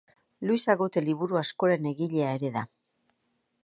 [0.51, 2.69] Luis Agote liburu askoren egilea ere da.